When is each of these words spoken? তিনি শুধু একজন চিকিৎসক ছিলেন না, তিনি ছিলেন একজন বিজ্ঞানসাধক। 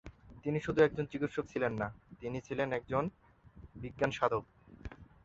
তিনি 0.45 0.59
শুধু 0.59 0.79
একজন 0.83 1.05
চিকিৎসক 1.05 1.45
ছিলেন 1.47 1.73
না, 1.73 1.87
তিনি 2.21 2.37
ছিলেন 2.41 2.67
একজন 2.73 3.03
বিজ্ঞানসাধক। 3.75 4.43